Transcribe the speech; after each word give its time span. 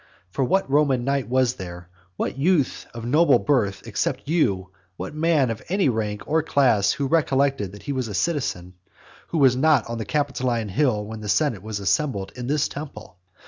For 0.31 0.43
what 0.43 0.67
Roman 0.67 1.03
knight 1.03 1.27
was 1.29 1.53
there, 1.57 1.87
what 2.17 2.35
youth 2.35 2.87
of 2.91 3.05
noble 3.05 3.37
birth 3.37 3.83
except 3.85 4.27
you, 4.27 4.71
what 4.97 5.13
man 5.13 5.51
of 5.51 5.61
any 5.69 5.89
rank 5.89 6.23
or 6.27 6.41
class 6.41 6.93
who 6.93 7.05
recollected 7.05 7.71
that 7.73 7.83
he 7.83 7.93
was 7.93 8.07
a 8.07 8.15
citizen, 8.15 8.73
who 9.27 9.37
was 9.37 9.55
not 9.55 9.85
on 9.87 9.99
the 9.99 10.05
Capitoline 10.05 10.69
Hill 10.69 11.05
while 11.05 11.19
the 11.19 11.29
senate 11.29 11.61
was 11.61 11.79
assembled 11.79 12.31
in 12.35 12.47
this 12.47 12.67
temple? 12.67 13.19